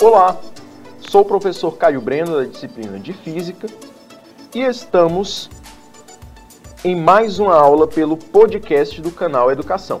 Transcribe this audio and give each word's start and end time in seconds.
Olá, 0.00 0.38
sou 1.00 1.22
o 1.22 1.24
professor 1.24 1.76
Caio 1.76 2.00
Breno 2.00 2.36
da 2.36 2.44
disciplina 2.44 3.00
de 3.00 3.12
Física 3.12 3.66
e 4.54 4.60
estamos 4.60 5.50
em 6.84 6.94
mais 6.94 7.40
uma 7.40 7.56
aula 7.56 7.88
pelo 7.88 8.16
podcast 8.16 9.02
do 9.02 9.10
canal 9.10 9.50
Educação. 9.50 10.00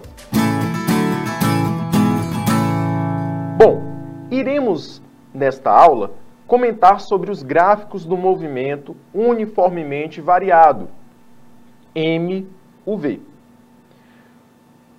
Bom, 3.58 3.82
iremos 4.30 5.02
nesta 5.34 5.72
aula 5.72 6.12
comentar 6.46 7.00
sobre 7.00 7.32
os 7.32 7.42
gráficos 7.42 8.04
do 8.04 8.16
movimento 8.16 8.96
uniformemente 9.12 10.20
variado, 10.20 10.88
MUV. 11.92 13.20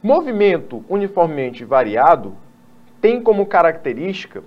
Movimento 0.04 0.84
uniformemente 0.89 1.63
variado 1.63 2.36
tem 3.00 3.23
como 3.23 3.45
característica 3.45 4.44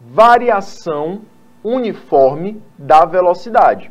variação 0.00 1.22
uniforme 1.62 2.62
da 2.78 3.04
velocidade, 3.04 3.90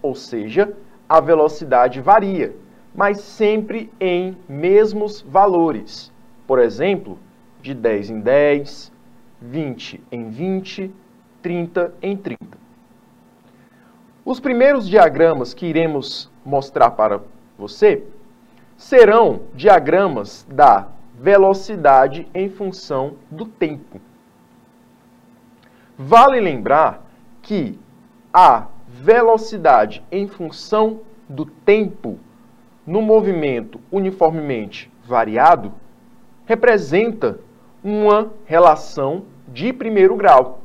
ou 0.00 0.14
seja, 0.14 0.76
a 1.08 1.20
velocidade 1.20 2.00
varia, 2.00 2.54
mas 2.94 3.20
sempre 3.20 3.90
em 4.00 4.36
mesmos 4.48 5.20
valores. 5.20 6.12
Por 6.46 6.58
exemplo, 6.58 7.18
de 7.60 7.74
10 7.74 8.10
em 8.10 8.20
10, 8.20 8.92
20 9.40 10.00
em 10.12 10.30
20, 10.30 10.94
30 11.40 11.94
em 12.00 12.16
30. 12.16 12.58
Os 14.24 14.38
primeiros 14.38 14.88
diagramas 14.88 15.52
que 15.52 15.66
iremos 15.66 16.30
mostrar 16.44 16.92
para 16.92 17.20
você 17.58 18.04
serão 18.76 19.42
diagramas 19.54 20.46
da 20.48 20.88
velocidade 21.18 22.28
em 22.34 22.48
função 22.48 23.14
do 23.30 23.46
tempo. 23.46 24.00
Vale 26.04 26.40
lembrar 26.40 27.06
que 27.40 27.78
a 28.32 28.66
velocidade 28.88 30.04
em 30.10 30.26
função 30.26 31.00
do 31.28 31.46
tempo 31.46 32.18
no 32.84 33.00
movimento 33.00 33.80
uniformemente 33.90 34.90
variado 35.04 35.72
representa 36.44 37.38
uma 37.84 38.32
relação 38.44 39.24
de 39.46 39.72
primeiro 39.72 40.16
grau 40.16 40.58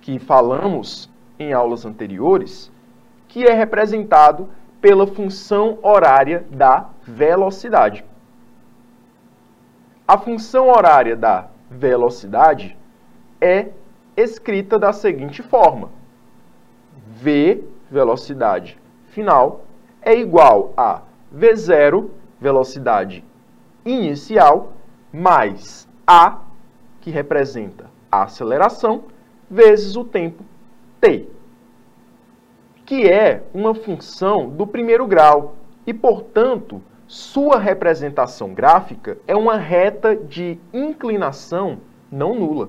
que 0.00 0.18
falamos 0.18 1.08
em 1.38 1.52
aulas 1.52 1.86
anteriores, 1.86 2.72
que 3.28 3.44
é 3.44 3.52
representado 3.52 4.48
pela 4.80 5.06
função 5.06 5.78
horária 5.82 6.44
da 6.50 6.90
velocidade. 7.02 8.04
A 10.06 10.18
função 10.18 10.68
horária 10.68 11.14
da 11.14 11.46
velocidade 11.70 12.76
é 13.40 13.68
escrita 14.16 14.78
da 14.78 14.92
seguinte 14.92 15.42
forma: 15.42 15.90
v, 17.06 17.64
velocidade 17.90 18.78
final, 19.08 19.64
é 20.02 20.14
igual 20.14 20.72
a 20.76 21.02
v0, 21.34 22.08
velocidade 22.40 23.24
inicial, 23.84 24.72
mais 25.12 25.88
a, 26.06 26.40
que 27.00 27.10
representa 27.10 27.90
a 28.10 28.24
aceleração, 28.24 29.04
vezes 29.50 29.96
o 29.96 30.04
tempo 30.04 30.44
t, 31.00 31.28
que 32.84 33.08
é 33.08 33.42
uma 33.52 33.74
função 33.74 34.48
do 34.48 34.66
primeiro 34.66 35.06
grau 35.06 35.56
e, 35.86 35.94
portanto, 35.94 36.82
sua 37.06 37.58
representação 37.58 38.52
gráfica 38.52 39.18
é 39.26 39.36
uma 39.36 39.56
reta 39.56 40.16
de 40.16 40.58
inclinação 40.72 41.78
não 42.10 42.34
nula. 42.34 42.68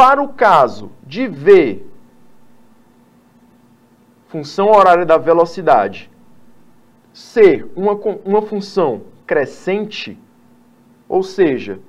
Para 0.00 0.22
o 0.22 0.28
caso 0.30 0.90
de 1.02 1.28
V, 1.28 1.84
função 4.28 4.70
horária 4.70 5.04
da 5.04 5.18
velocidade, 5.18 6.10
ser 7.12 7.70
uma, 7.76 7.92
uma 8.24 8.40
função 8.40 9.02
crescente, 9.26 10.18
ou 11.06 11.22
seja, 11.22 11.80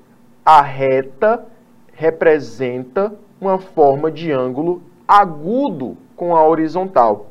a 0.44 0.62
reta 0.62 1.46
representa 1.94 3.18
uma 3.40 3.58
forma 3.60 4.12
de 4.12 4.30
ângulo 4.30 4.84
agudo 5.08 5.96
com 6.14 6.36
a 6.36 6.46
horizontal. 6.46 7.28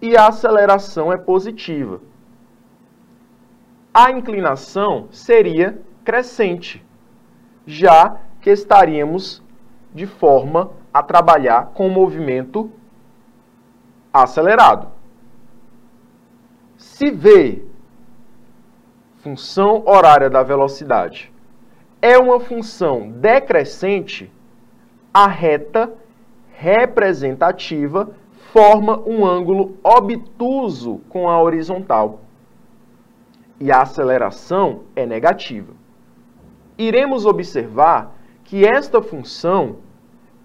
E 0.00 0.16
a 0.16 0.28
aceleração 0.28 1.12
é 1.12 1.18
positiva. 1.18 2.00
A 3.92 4.10
inclinação 4.12 5.08
seria 5.10 5.78
crescente, 6.06 6.82
já 7.66 8.18
que 8.40 8.50
estaríamos 8.50 9.42
de 9.94 10.06
forma 10.06 10.70
a 10.92 11.02
trabalhar 11.02 11.72
com 11.74 11.86
o 11.86 11.90
movimento 11.90 12.70
acelerado. 14.12 14.88
Se 16.76 17.10
V, 17.10 17.64
função 19.18 19.82
horária 19.86 20.30
da 20.30 20.42
velocidade, 20.42 21.32
é 22.00 22.18
uma 22.18 22.40
função 22.40 23.10
decrescente, 23.10 24.30
a 25.12 25.26
reta 25.26 25.92
representativa 26.52 28.10
forma 28.52 28.98
um 29.00 29.24
ângulo 29.24 29.76
obtuso 29.82 31.00
com 31.08 31.28
a 31.28 31.40
horizontal. 31.40 32.20
E 33.58 33.70
a 33.70 33.82
aceleração 33.82 34.84
é 34.96 35.04
negativa. 35.04 35.72
Iremos 36.78 37.26
observar 37.26 38.14
que 38.50 38.66
esta 38.66 39.00
função 39.00 39.76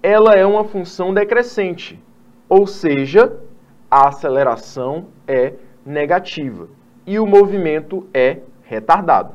ela 0.04 0.36
é 0.36 0.46
uma 0.46 0.64
função 0.64 1.12
decrescente, 1.12 2.00
ou 2.48 2.68
seja, 2.68 3.36
a 3.90 4.10
aceleração 4.10 5.08
é 5.28 5.54
negativa 5.84 6.70
e 7.04 7.18
o 7.18 7.26
movimento 7.26 8.08
é 8.14 8.42
retardado. 8.62 9.34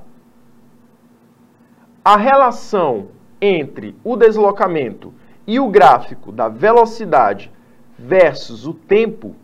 A 2.04 2.16
relação 2.16 3.08
entre 3.40 3.96
o 4.04 4.14
deslocamento 4.14 5.12
e 5.48 5.58
o 5.58 5.68
gráfico 5.68 6.30
da 6.30 6.46
velocidade 6.46 7.50
versus 7.98 8.68
o 8.68 8.72
tempo 8.72 9.34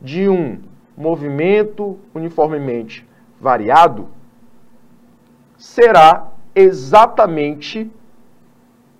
de 0.00 0.28
um 0.28 0.58
movimento 0.96 2.00
uniformemente 2.12 3.08
variado 3.40 4.08
será 5.56 6.32
exatamente 6.52 7.88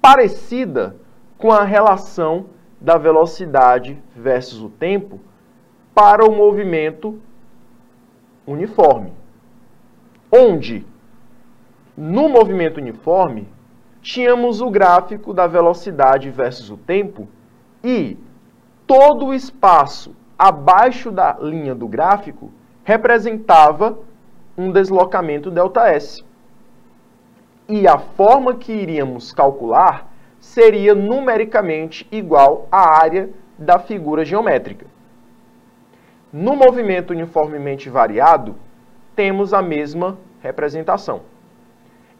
parecida 0.03 0.97
com 1.39 1.51
a 1.51 1.65
relação 1.65 2.47
da 2.81 2.99
velocidade 2.99 4.03
versus 4.15 4.61
o 4.61 4.69
tempo 4.69 5.19
para 5.95 6.25
o 6.25 6.35
movimento 6.35 7.19
uniforme, 8.47 9.13
onde 10.31 10.85
no 11.97 12.29
movimento 12.29 12.79
uniforme, 12.79 13.47
tínhamos 14.01 14.61
o 14.61 14.71
gráfico 14.71 15.33
da 15.33 15.47
velocidade 15.47 16.31
versus 16.31 16.71
o 16.71 16.77
tempo 16.77 17.29
e 17.85 18.17
todo 18.87 19.27
o 19.27 19.35
espaço 19.35 20.17
abaixo 20.39 21.11
da 21.11 21.37
linha 21.39 21.75
do 21.75 21.87
gráfico 21.87 22.51
representava 22.83 23.99
um 24.57 24.73
deslocamento 24.73 25.51
ΔS. 25.51 26.25
E 27.69 27.87
a 27.87 27.99
forma 27.99 28.57
que 28.57 28.73
iríamos 28.73 29.33
calcular 29.33 30.11
seria 30.41 30.95
numericamente 30.95 32.07
igual 32.11 32.67
à 32.71 33.01
área 33.01 33.31
da 33.59 33.79
figura 33.79 34.25
geométrica. 34.25 34.87
No 36.33 36.57
movimento 36.57 37.13
uniformemente 37.13 37.89
variado, 37.89 38.57
temos 39.15 39.53
a 39.55 39.63
mesma 39.63 40.19
representação 40.43 41.33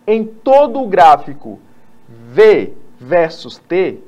em 0.07 0.25
todo 0.25 0.83
o 0.83 0.89
gráfico 0.89 1.61
V 2.09 2.73
versus 2.99 3.59
T, 3.59 3.99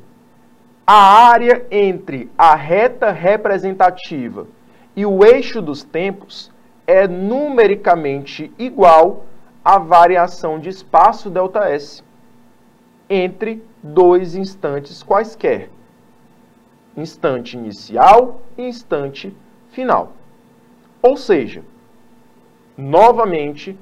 a 0.86 1.28
área 1.28 1.66
entre 1.70 2.30
a 2.36 2.54
reta 2.54 3.10
representativa 3.10 4.46
e 4.94 5.06
o 5.06 5.24
eixo 5.24 5.62
dos 5.62 5.82
tempos 5.82 6.52
é 6.86 7.08
numericamente 7.08 8.52
igual 8.58 9.24
à 9.64 9.78
variação 9.78 10.58
de 10.58 10.68
espaço 10.68 11.30
ΔS 11.30 12.04
entre 13.08 13.62
dois 13.82 14.34
instantes 14.34 15.02
quaisquer, 15.02 15.70
instante 16.96 17.56
inicial 17.56 18.42
e 18.58 18.62
instante 18.62 19.34
final. 19.70 20.12
Ou 21.02 21.16
seja, 21.16 21.62
novamente, 22.76 23.78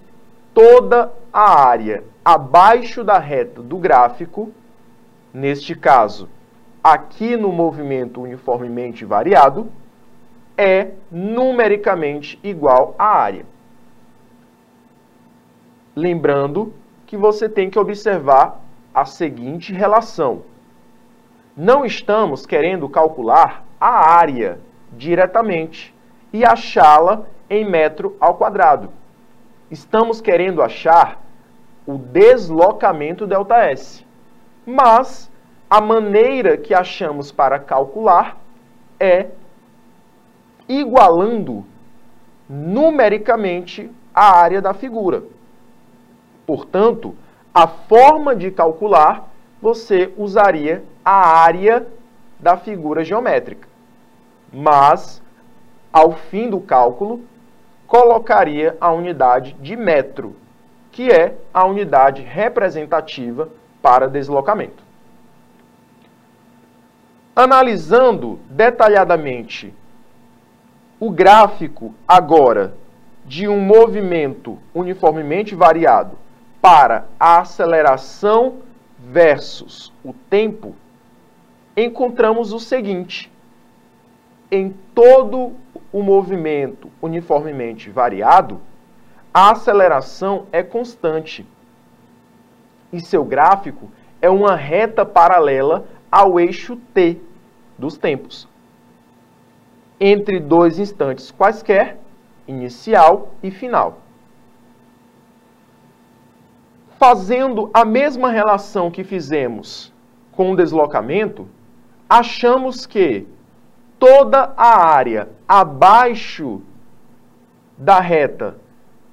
toda 0.54 1.12
a 1.32 1.64
área 1.66 2.04
abaixo 2.24 3.02
da 3.02 3.18
reta 3.18 3.62
do 3.62 3.76
gráfico, 3.76 4.52
neste 5.32 5.74
caso, 5.74 6.28
aqui 6.82 7.36
no 7.36 7.52
movimento 7.52 8.20
uniformemente 8.20 9.04
variado, 9.04 9.70
é 10.56 10.90
numericamente 11.10 12.38
igual 12.42 12.94
à 12.98 13.06
área. 13.06 13.51
Lembrando 15.94 16.72
que 17.06 17.16
você 17.16 17.48
tem 17.48 17.68
que 17.68 17.78
observar 17.78 18.60
a 18.94 19.04
seguinte 19.04 19.72
relação. 19.72 20.42
Não 21.56 21.84
estamos 21.84 22.46
querendo 22.46 22.88
calcular 22.88 23.64
a 23.78 24.14
área 24.14 24.58
diretamente 24.92 25.94
e 26.32 26.44
achá-la 26.44 27.26
em 27.48 27.64
metro 27.64 28.16
ao 28.18 28.36
quadrado. 28.36 28.88
Estamos 29.70 30.20
querendo 30.20 30.62
achar 30.62 31.20
o 31.86 31.98
deslocamento 31.98 33.26
ΔS. 33.26 34.04
Mas 34.64 35.30
a 35.68 35.80
maneira 35.80 36.56
que 36.56 36.72
achamos 36.72 37.30
para 37.32 37.58
calcular 37.58 38.38
é 38.98 39.26
igualando 40.68 41.64
numericamente 42.48 43.90
a 44.14 44.38
área 44.38 44.62
da 44.62 44.72
figura. 44.72 45.24
Portanto, 46.46 47.14
a 47.54 47.66
forma 47.66 48.34
de 48.34 48.50
calcular, 48.50 49.28
você 49.60 50.12
usaria 50.16 50.82
a 51.04 51.28
área 51.28 51.86
da 52.38 52.56
figura 52.56 53.04
geométrica. 53.04 53.68
Mas, 54.52 55.22
ao 55.92 56.12
fim 56.12 56.50
do 56.50 56.60
cálculo, 56.60 57.22
colocaria 57.86 58.76
a 58.80 58.90
unidade 58.90 59.54
de 59.60 59.76
metro, 59.76 60.34
que 60.90 61.10
é 61.10 61.36
a 61.52 61.64
unidade 61.64 62.22
representativa 62.22 63.48
para 63.80 64.08
deslocamento. 64.08 64.82
Analisando 67.34 68.38
detalhadamente 68.50 69.74
o 70.98 71.10
gráfico 71.10 71.94
agora 72.06 72.74
de 73.24 73.48
um 73.48 73.60
movimento 73.60 74.58
uniformemente 74.74 75.54
variado 75.54 76.16
para 76.62 77.06
a 77.18 77.40
aceleração 77.40 78.58
versus 78.96 79.92
o 80.04 80.12
tempo, 80.12 80.76
encontramos 81.76 82.52
o 82.52 82.60
seguinte: 82.60 83.30
em 84.48 84.70
todo 84.94 85.54
o 85.92 86.02
movimento 86.02 86.88
uniformemente 87.02 87.90
variado, 87.90 88.60
a 89.34 89.50
aceleração 89.50 90.46
é 90.52 90.62
constante. 90.62 91.44
E 92.92 93.00
seu 93.00 93.24
gráfico 93.24 93.90
é 94.20 94.30
uma 94.30 94.54
reta 94.54 95.04
paralela 95.04 95.84
ao 96.10 96.38
eixo 96.38 96.76
t 96.94 97.18
dos 97.76 97.96
tempos. 97.96 98.46
Entre 99.98 100.38
dois 100.38 100.78
instantes 100.78 101.30
quaisquer, 101.30 101.96
inicial 102.46 103.32
e 103.42 103.50
final. 103.50 104.01
Fazendo 107.04 107.68
a 107.74 107.84
mesma 107.84 108.30
relação 108.30 108.88
que 108.88 109.02
fizemos 109.02 109.92
com 110.30 110.52
o 110.52 110.56
deslocamento, 110.56 111.48
achamos 112.08 112.86
que 112.86 113.26
toda 113.98 114.54
a 114.56 114.86
área 114.86 115.28
abaixo 115.48 116.62
da 117.76 117.98
reta 117.98 118.56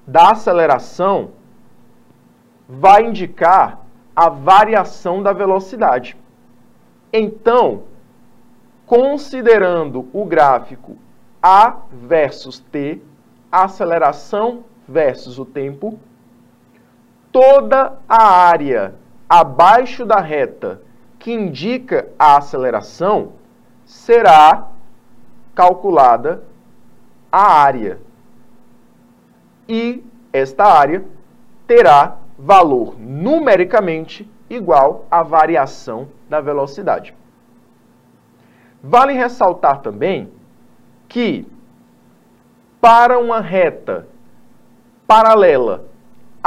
da 0.06 0.34
aceleração 0.34 1.32
vai 2.68 3.08
indicar 3.08 3.80
a 4.16 4.30
variação 4.30 5.24
da 5.24 5.34
velocidade. 5.34 6.16
Então, 7.12 7.86
considerando 8.86 10.08
o 10.14 10.26
gráfico 10.26 10.96
A 11.42 11.78
versus 11.92 12.60
T, 12.60 13.02
aceleração 13.52 14.64
versus 14.88 15.40
o 15.40 15.46
tempo, 15.46 16.00
toda 17.40 17.94
a 18.10 18.22
área 18.22 18.96
abaixo 19.30 20.06
da 20.06 20.20
reta 20.20 20.82
que 21.18 21.32
indica 21.32 22.10
a 22.20 22.36
aceleração 22.36 23.32
será 23.86 24.68
calculada 25.56 26.44
a 27.32 27.62
área. 27.62 27.98
E 29.70 30.04
esta 30.34 30.66
área 30.66 31.06
terá 31.66 32.18
valor 32.38 33.00
numericamente 33.00 34.30
igual 34.50 35.06
à 35.10 35.24
variação 35.24 36.10
da 36.30 36.42
velocidade. 36.42 37.16
Vale 38.84 39.14
ressaltar 39.14 39.80
também 39.80 40.30
que 41.08 41.48
para 42.82 43.18
uma 43.18 43.40
reta 43.40 44.06
paralela 45.08 45.86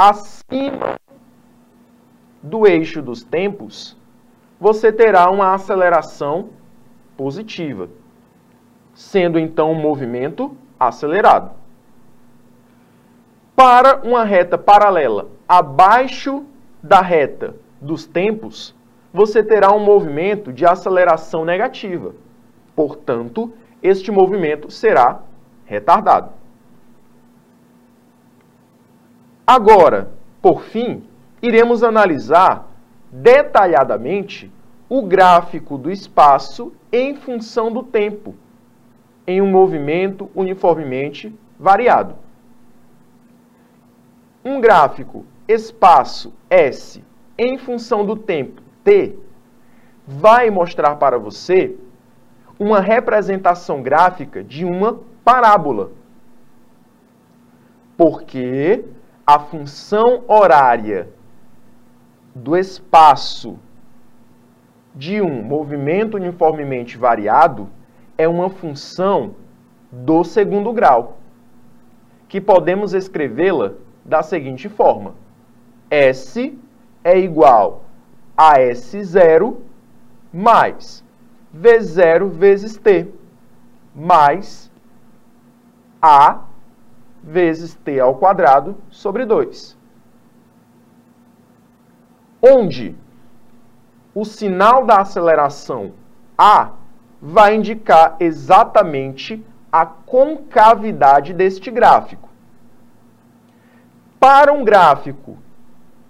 acima 0.09 0.99
do 2.41 2.67
eixo 2.67 3.01
dos 3.01 3.23
tempos, 3.23 3.95
você 4.59 4.91
terá 4.91 5.29
uma 5.29 5.53
aceleração 5.53 6.49
positiva, 7.15 7.87
sendo 8.93 9.39
então 9.39 9.71
um 9.71 9.81
movimento 9.81 10.55
acelerado. 10.77 11.51
Para 13.55 14.01
uma 14.03 14.25
reta 14.25 14.57
paralela 14.57 15.29
abaixo 15.47 16.45
da 16.81 16.99
reta 16.99 17.55
dos 17.79 18.05
tempos, 18.05 18.75
você 19.13 19.41
terá 19.41 19.71
um 19.71 19.79
movimento 19.79 20.51
de 20.51 20.65
aceleração 20.65 21.45
negativa. 21.45 22.13
Portanto, 22.75 23.53
este 23.81 24.11
movimento 24.11 24.69
será 24.69 25.21
retardado. 25.65 26.42
Agora, 29.45 30.11
por 30.41 30.61
fim, 30.61 31.03
iremos 31.41 31.83
analisar 31.83 32.67
detalhadamente 33.11 34.51
o 34.87 35.01
gráfico 35.01 35.77
do 35.77 35.91
espaço 35.91 36.73
em 36.91 37.15
função 37.15 37.71
do 37.71 37.83
tempo, 37.83 38.35
em 39.27 39.41
um 39.41 39.49
movimento 39.49 40.29
uniformemente 40.33 41.33
variado. 41.59 42.15
Um 44.45 44.61
gráfico 44.61 45.25
espaço 45.47 46.33
S 46.49 47.03
em 47.37 47.57
função 47.57 48.05
do 48.05 48.15
tempo 48.15 48.61
T 48.83 49.17
vai 50.07 50.49
mostrar 50.49 50.95
para 50.95 51.17
você 51.17 51.75
uma 52.59 52.79
representação 52.79 53.81
gráfica 53.81 54.43
de 54.43 54.65
uma 54.65 54.99
parábola. 55.23 55.91
Porque 57.97 58.83
a 59.25 59.39
função 59.39 60.23
horária 60.27 61.09
do 62.35 62.57
espaço 62.57 63.57
de 64.95 65.21
um 65.21 65.41
movimento 65.41 66.15
uniformemente 66.15 66.97
variado 66.97 67.69
é 68.17 68.27
uma 68.27 68.49
função 68.49 69.35
do 69.91 70.23
segundo 70.23 70.73
grau, 70.73 71.17
que 72.27 72.41
podemos 72.41 72.93
escrevê-la 72.93 73.73
da 74.03 74.21
seguinte 74.21 74.67
forma: 74.67 75.15
S 75.89 76.57
é 77.03 77.17
igual 77.17 77.85
a 78.35 78.55
S0 78.55 79.57
mais 80.31 81.03
V0 81.55 82.29
vezes 82.29 82.75
T 82.77 83.07
mais 83.95 84.71
A 86.01 86.45
vezes 87.23 87.73
T 87.73 87.99
ao 87.99 88.15
quadrado 88.15 88.75
sobre 88.89 89.25
2. 89.25 89.77
Onde 92.41 92.95
o 94.13 94.25
sinal 94.25 94.85
da 94.85 94.97
aceleração 94.97 95.93
A 96.37 96.71
vai 97.21 97.55
indicar 97.55 98.17
exatamente 98.19 99.43
a 99.71 99.85
concavidade 99.85 101.33
deste 101.33 101.71
gráfico. 101.71 102.29
Para 104.19 104.51
um 104.51 104.63
gráfico 104.63 105.37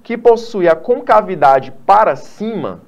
que 0.01 0.17
possui 0.17 0.67
a 0.67 0.75
concavidade 0.75 1.71
para 1.85 2.15
cima, 2.15 2.81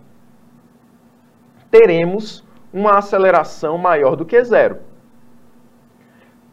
teremos 1.71 2.43
uma 2.73 2.97
aceleração 2.97 3.77
maior 3.77 4.15
do 4.15 4.25
que 4.25 4.43
zero. 4.43 4.79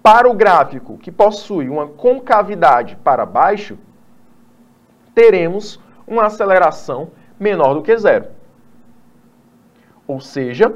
Para 0.03 0.29
o 0.29 0.35
gráfico 0.35 0.99
que 0.99 1.13
possui 1.13 1.69
uma 1.69 1.87
concavidade 1.87 2.97
para 2.97 3.25
baixo, 3.25 3.79
teremos 5.15 5.79
uma 6.07 6.27
aceleração 6.27 7.11
menor 7.39 7.75
do 7.75 7.83
que 7.83 7.97
zero. 7.97 8.27
Ou 10.07 10.21
seja, 10.21 10.75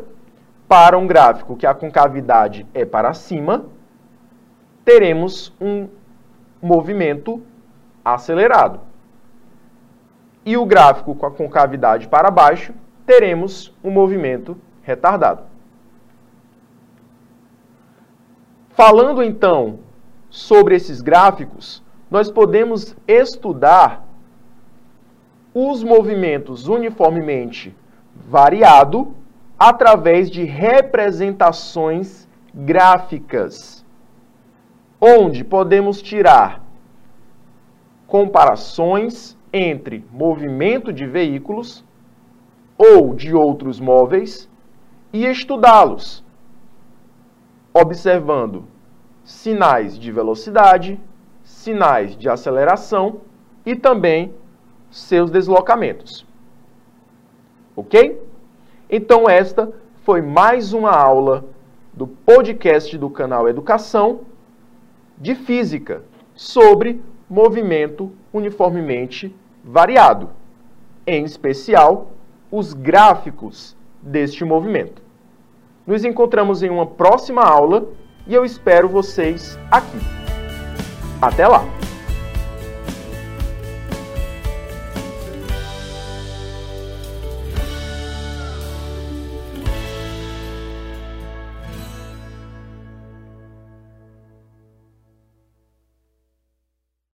para 0.68 0.96
um 0.96 1.06
gráfico 1.06 1.56
que 1.56 1.66
a 1.66 1.74
concavidade 1.74 2.66
é 2.72 2.84
para 2.84 3.12
cima, 3.14 3.66
teremos 4.84 5.52
um 5.60 5.88
movimento 6.62 7.42
acelerado 8.04 8.80
e 10.46 10.56
o 10.56 10.64
gráfico 10.64 11.12
com 11.16 11.26
a 11.26 11.30
concavidade 11.30 12.06
para 12.06 12.30
baixo, 12.30 12.72
teremos 13.04 13.74
um 13.82 13.90
movimento 13.90 14.56
retardado. 14.82 15.42
Falando 18.76 19.22
então 19.22 19.78
sobre 20.28 20.76
esses 20.76 21.00
gráficos, 21.00 21.82
nós 22.10 22.30
podemos 22.30 22.94
estudar 23.08 24.06
os 25.54 25.82
movimentos 25.82 26.68
uniformemente 26.68 27.74
variado 28.28 29.14
através 29.58 30.30
de 30.30 30.44
representações 30.44 32.28
gráficas, 32.54 33.82
onde 35.00 35.42
podemos 35.42 36.02
tirar 36.02 36.62
comparações 38.06 39.38
entre 39.50 40.04
movimento 40.12 40.92
de 40.92 41.06
veículos 41.06 41.82
ou 42.76 43.14
de 43.14 43.34
outros 43.34 43.80
móveis 43.80 44.50
e 45.14 45.24
estudá-los, 45.24 46.22
observando 47.78 48.64
sinais 49.22 49.98
de 49.98 50.10
velocidade, 50.10 50.98
sinais 51.44 52.16
de 52.16 52.26
aceleração 52.26 53.20
e 53.66 53.76
também 53.76 54.32
seus 54.90 55.30
deslocamentos. 55.30 56.26
Ok? 57.76 58.18
Então, 58.88 59.28
esta 59.28 59.70
foi 60.04 60.22
mais 60.22 60.72
uma 60.72 60.90
aula 60.90 61.44
do 61.92 62.06
podcast 62.06 62.96
do 62.96 63.10
canal 63.10 63.46
Educação 63.46 64.20
de 65.18 65.34
Física 65.34 66.02
sobre 66.34 67.02
movimento 67.28 68.10
uniformemente 68.32 69.34
variado, 69.62 70.30
em 71.06 71.24
especial 71.24 72.12
os 72.50 72.72
gráficos 72.72 73.76
deste 74.00 74.46
movimento. 74.46 75.05
Nos 75.86 76.04
encontramos 76.04 76.64
em 76.64 76.68
uma 76.68 76.84
próxima 76.84 77.42
aula 77.42 77.86
e 78.26 78.34
eu 78.34 78.44
espero 78.44 78.88
vocês 78.88 79.56
aqui. 79.70 79.98
Até 81.22 81.46
lá! 81.46 81.75